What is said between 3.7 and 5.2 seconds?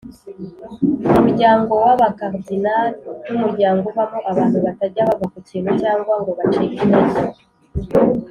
ubamo abantu batajya